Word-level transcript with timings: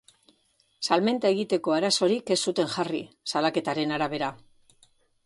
Salmenta 0.87 1.29
egiteko 1.35 1.75
arazorik 1.75 2.31
ez 2.37 2.37
zuten 2.47 2.71
jarri, 2.77 3.03
salaketaren 3.35 3.95
arabera. 3.99 4.31